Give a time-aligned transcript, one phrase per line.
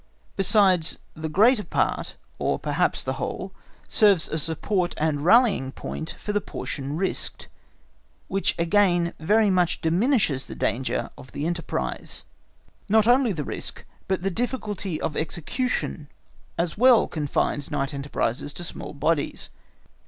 [0.35, 3.53] Besides, the greater part or perhaps the whole
[3.87, 7.47] serves as a support and rallying point for the portion risked,
[8.27, 12.23] which again very much diminishes the danger of the enterprise.
[12.89, 16.07] Not only the risk, but the difficulty of execution
[16.57, 19.51] as well confines night enterprises to small bodies.